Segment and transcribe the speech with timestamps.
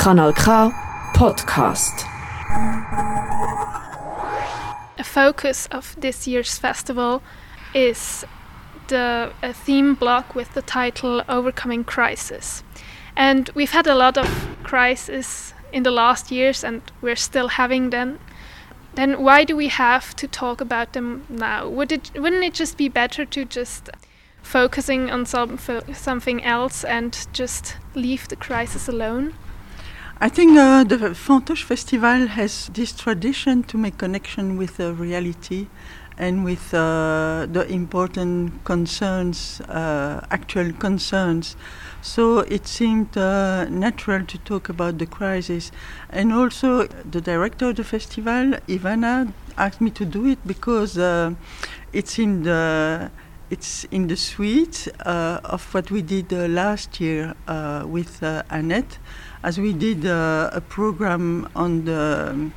[0.00, 0.44] Kanal K
[1.12, 2.06] Podcast.
[4.98, 7.22] A focus of this year's festival
[7.74, 8.24] is
[8.88, 12.64] the theme block with the title Overcoming Crisis.
[13.14, 17.90] And we've had a lot of crises in the last years and we're still having
[17.90, 18.20] them.
[18.94, 21.68] Then why do we have to talk about them now?
[21.68, 23.90] Would it wouldn't it just be better to just
[24.40, 25.58] focusing on some,
[25.92, 29.34] something else and just leave the crisis alone?
[30.22, 35.68] I think uh, the Fantoche Festival has this tradition to make connection with uh, reality
[36.18, 41.56] and with uh, the important concerns, uh, actual concerns.
[42.02, 45.72] So it seemed uh, natural to talk about the crisis.
[46.10, 51.32] And also, the director of the festival, Ivana, asked me to do it because uh,
[51.94, 53.10] in the
[53.50, 57.34] it's in the suite of what we did last year
[57.84, 58.98] with Annette
[59.42, 62.50] as we did uh, a program on the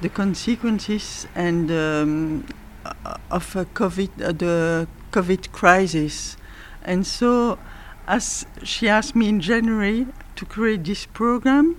[0.00, 2.44] the consequences and um,
[3.30, 6.36] of COVID, uh, the COVID crisis,
[6.82, 7.58] and so
[8.06, 10.06] as she asked me in January
[10.36, 11.76] to create this program,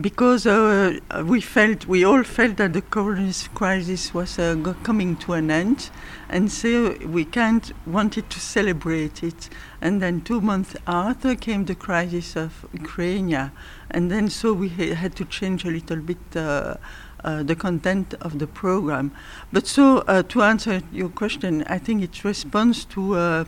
[0.00, 5.34] because uh, we felt, we all felt that the coronavirus crisis was uh, coming to
[5.34, 5.90] an end,
[6.28, 9.48] and so we can't wanted to celebrate it.
[9.80, 13.50] And then two months after came the crisis of Ukraine,
[13.90, 16.18] and then so we ha- had to change a little bit.
[16.34, 16.76] Uh,
[17.24, 19.10] uh, the content of the program.
[19.50, 23.46] But so, uh, to answer your question, I think it responds to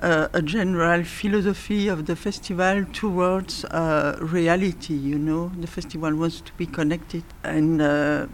[0.00, 4.94] uh, a general philosophy of the festival towards uh, reality.
[4.94, 8.26] You know, the festival wants to be connected, and uh,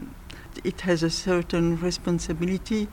[0.64, 2.88] it has a certain responsibility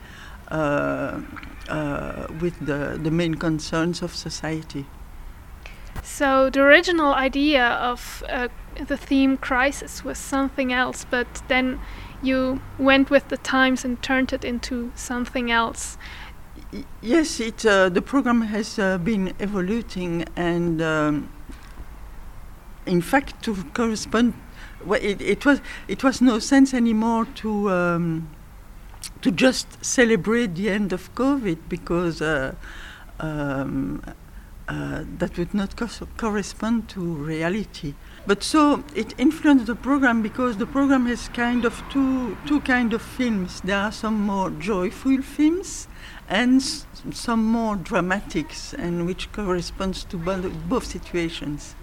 [0.50, 1.20] uh,
[1.68, 4.86] uh, with the the main concerns of society.
[6.02, 8.48] So the original idea of uh,
[8.86, 11.80] the theme crisis was something else, but then
[12.22, 15.98] you went with the times and turned it into something else
[17.02, 21.28] yes, it uh, the program has uh, been evolving, and um,
[22.86, 24.34] in fact, to correspond,
[24.84, 28.28] well, it, it, was it was no sense anymore to um,
[29.22, 32.20] to just celebrate the end of COVID because.
[32.22, 32.54] Uh,
[33.18, 34.02] um,
[34.68, 37.94] uh, that would not co correspond to reality.
[38.26, 42.92] But so it influenced the program because the program has kind of two two kind
[42.92, 43.60] of films.
[43.60, 45.86] There are some more joyful films
[46.28, 46.60] and
[47.12, 51.76] some more dramatics, and which corresponds to both situations.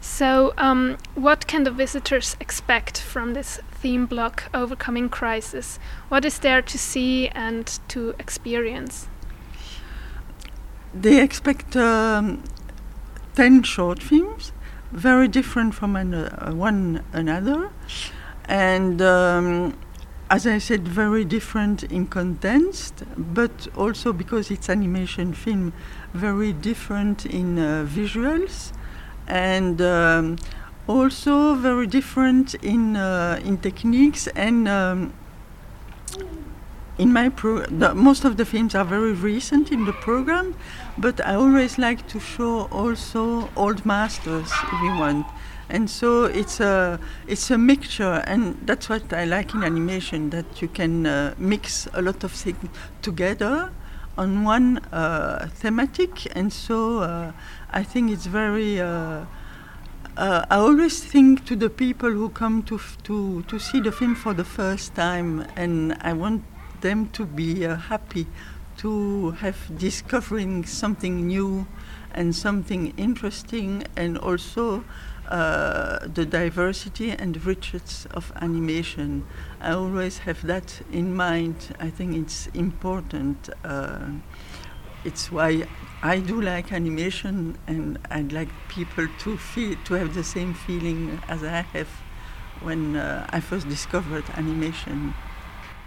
[0.00, 5.78] So, um, what can the visitors expect from this theme block, Overcoming Crisis?
[6.08, 9.06] What is there to see and to experience?
[10.94, 12.42] They expect um,
[13.34, 14.52] 10 short films,
[14.90, 17.70] very different from an, uh, one another,
[18.44, 19.78] and um,
[20.30, 25.72] as I said, very different in condensed, but also because it's animation film,
[26.12, 28.72] very different in uh, visuals,
[29.26, 30.36] and um,
[30.86, 35.12] also very different in uh, in techniques and.
[36.98, 40.54] In my pro, the, most of the films are very recent in the program,
[40.98, 45.26] but I always like to show also old masters, if you want.
[45.70, 50.60] And so it's a it's a mixture and that's what I like in animation that
[50.60, 52.68] you can uh, mix a lot of things
[53.00, 53.72] together
[54.18, 56.28] on one uh, thematic.
[56.36, 57.32] And so uh,
[57.70, 59.24] I think it's very uh,
[60.16, 64.14] uh, I always think to the people who come to to to see the film
[64.14, 66.42] for the first time and I want
[66.82, 68.26] them to be uh, happy
[68.78, 71.66] to have discovering something new
[72.14, 74.84] and something interesting and also
[75.28, 79.24] uh, the diversity and richness of animation.
[79.60, 81.74] I always have that in mind.
[81.80, 83.48] I think it's important.
[83.64, 84.10] Uh,
[85.04, 85.66] it's why
[86.02, 91.20] I do like animation, and I'd like people to feel to have the same feeling
[91.28, 91.88] as I have
[92.60, 95.14] when uh, I first discovered animation.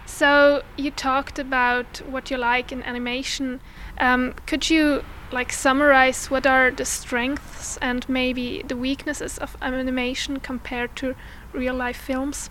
[0.06, 3.60] So you talked about what you like in animation.
[3.98, 10.38] Um, could you like summarize what are the strengths and maybe the weaknesses of animation
[10.38, 11.14] compared to
[11.52, 12.50] real life films?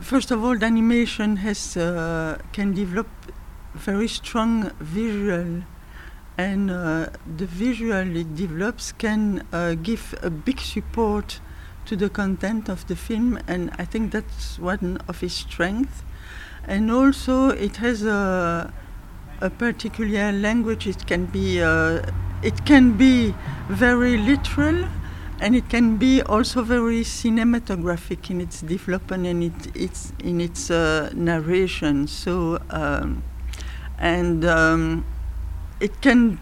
[0.00, 3.08] First of all, the animation has uh, can develop
[3.74, 5.62] very strong visual,
[6.36, 11.40] and uh, the visual it develops can uh, give a big support
[11.90, 16.04] to the content of the film, and I think that's one of his strengths.
[16.64, 18.72] And also, it has a
[19.40, 20.86] a particular language.
[20.86, 22.02] It can be uh,
[22.44, 23.34] it can be
[23.68, 24.86] very literal,
[25.40, 30.70] and it can be also very cinematographic in its development and it, it's in its
[30.70, 32.06] uh, narration.
[32.06, 33.24] So, um,
[33.98, 35.04] and um,
[35.80, 36.38] it can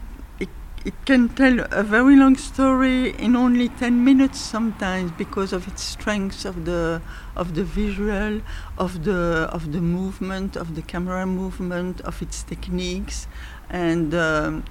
[0.89, 5.83] it, can tell a very long story in only 10 minutes sometimes because of its
[5.83, 7.03] strength of the
[7.37, 8.41] of the visual
[8.79, 13.27] of the of the movement of the camera movement of its techniques.
[13.69, 14.65] And um,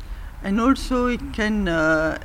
[0.44, 2.18] and also it can uh,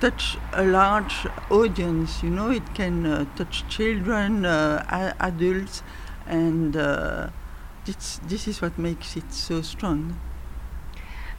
[0.00, 5.82] touch a large audience you know it can uh, touch children uh, adults.
[6.28, 7.30] And uh,
[7.84, 10.18] this, this is what makes it so strong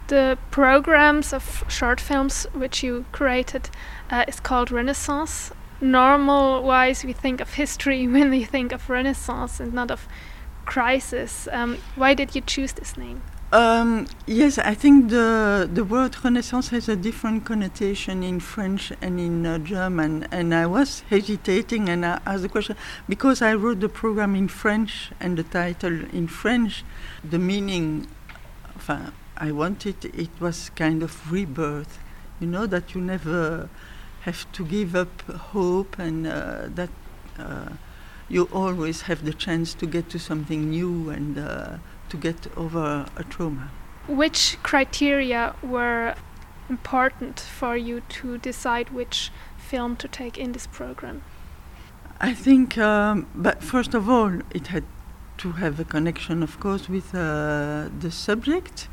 [0.08, 3.70] The programs of short films which you created
[4.10, 5.52] uh, is called Renaissance.
[5.82, 10.08] Normal wise, we think of history when we think of Renaissance and not of
[10.66, 11.48] crisis.
[11.52, 13.22] Um, why did you choose this name?
[13.52, 19.22] Um, yes, I think the the word Renaissance has a different connotation in French and
[19.22, 22.76] in uh, German, and I was hesitating and I asked the question
[23.08, 26.84] because I wrote the program in French and the title in French.
[27.24, 28.08] The meaning,
[28.76, 32.00] enfin, I wanted it was kind of rebirth,
[32.40, 33.70] you know, that you never
[34.22, 35.22] have to give up
[35.54, 36.90] hope and uh, that
[37.40, 37.70] uh,
[38.30, 41.38] you always have the chance to get to something new and.
[41.38, 41.78] Uh,
[42.10, 43.70] to get over a trauma.
[44.08, 46.16] Which criteria were
[46.70, 51.24] important for you to decide which film to take in this program?
[52.20, 54.84] I think, um, but first of all, it had
[55.38, 58.88] to have a connection, of course, with uh, the subject.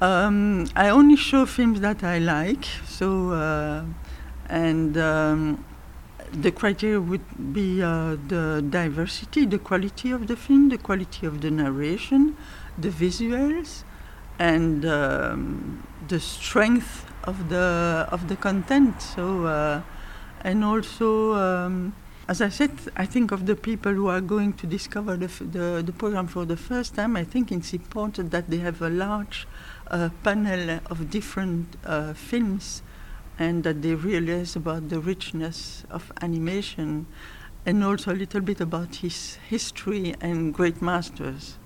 [0.00, 3.84] Um, I only show films that I like, so uh,
[4.48, 5.64] and um,
[6.32, 11.40] the criteria would be uh, the diversity, the quality of the film, the quality of
[11.40, 12.36] the narration,
[12.76, 13.82] the visuals,
[14.38, 19.02] and um, the strength of the of the content.
[19.02, 19.82] So, uh,
[20.44, 21.94] and also, um,
[22.28, 25.42] as I said, I think of the people who are going to discover the, f-
[25.50, 27.16] the the program for the first time.
[27.16, 29.48] I think it's important that they have a large
[29.90, 32.82] uh, panel of different uh, films
[33.38, 37.06] and that they realize about the richness of animation
[37.64, 41.56] and also a little bit about his history and great masters.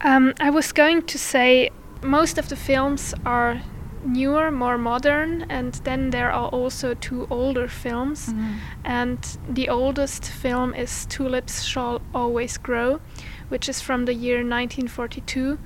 [0.00, 1.70] Um, I was going to say
[2.02, 3.60] most of the films are
[4.04, 8.28] newer, more modern, and then there are also two older films.
[8.28, 8.52] Mm-hmm.
[8.84, 13.00] And the oldest film is Tulips Shall Always Grow,
[13.48, 15.58] which is from the year 1942.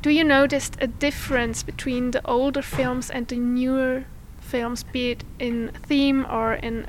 [0.00, 4.04] Do you notice a difference between the older films and the newer
[4.40, 6.86] films, be it in theme or in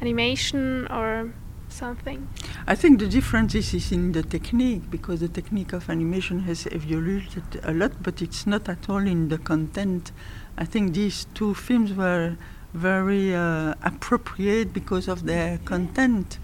[0.00, 1.32] animation or
[1.72, 2.28] something?
[2.66, 7.58] I think the difference is, in the technique because the technique of animation has evolved
[7.62, 10.12] a lot, but it's not at all in the content.
[10.56, 12.36] I think these two films were
[12.74, 16.38] very uh, appropriate because of their content,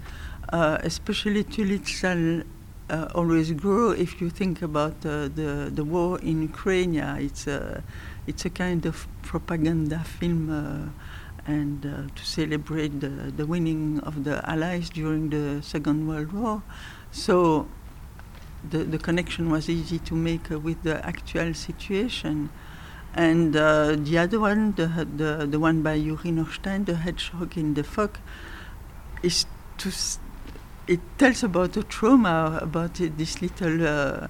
[0.51, 2.41] uh, especially Tulips Shall
[2.89, 3.91] uh, Always Grow.
[3.91, 7.83] If you think about uh, the, the war in Ukraine, it's a,
[8.27, 10.93] it's a kind of propaganda film.
[11.47, 16.61] And uh, to celebrate the, the winning of the Allies during the Second World War.
[17.11, 17.67] So
[18.69, 22.49] the, the connection was easy to make uh, with the actual situation.
[23.15, 27.73] And uh, the other one, the, the, the one by Yuri Norstein, The Hedgehog in
[27.73, 28.19] the Fog,
[29.23, 29.45] is
[29.79, 30.19] to s-
[30.87, 34.27] it tells about a trauma about this little uh,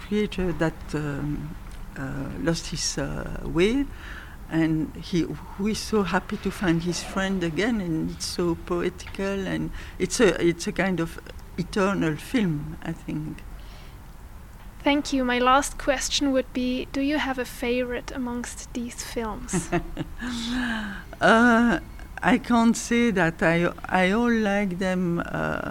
[0.00, 1.56] creature that um,
[1.96, 3.86] uh, lost his uh, way
[4.50, 9.46] and he who is so happy to find his friend again and it's so poetical
[9.46, 11.18] and it's a it's a kind of
[11.58, 13.38] eternal film i think
[14.84, 15.24] Thank you.
[15.24, 19.70] My last question would be Do you have a favorite amongst these films?
[21.22, 21.78] uh,
[22.24, 25.70] i can't say that i i all like them uh,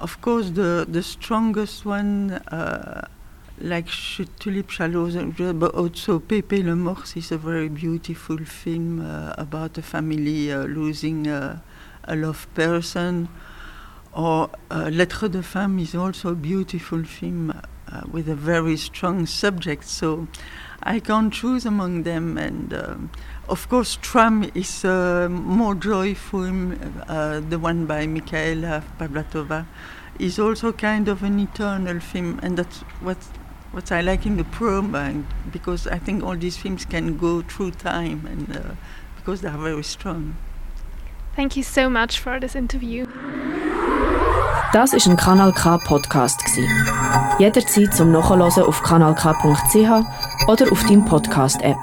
[0.00, 3.06] of course the the strongest one uh,
[3.60, 3.88] like
[4.38, 5.16] Tulip Shallows,
[5.54, 10.64] but also Pepe le Morse is a very beautiful film uh, about a family uh,
[10.64, 11.58] losing uh,
[12.04, 13.28] a loved person.
[14.12, 19.26] Or uh, Lettres de Femmes is also a beautiful film uh, with a very strong
[19.26, 19.84] subject.
[19.84, 20.26] So
[20.82, 22.36] I can't choose among them.
[22.38, 23.10] And um,
[23.48, 26.72] of course, Tram is a more joyful,
[27.08, 29.66] uh, the one by Michaela Pavlatova
[30.20, 33.16] is also kind of an eternal film, and that's what
[33.72, 37.72] what I like in the program because I think all these films can go through
[37.72, 38.74] time and uh,
[39.16, 40.36] because they are very strong.
[41.36, 43.06] Thank you so much for this interview.
[44.72, 46.64] Das ist ein Kanal K Podcast gsi.
[47.38, 51.78] Jederzeit zum Nachhören auf kanalk.ch oder auf deinem Podcast App.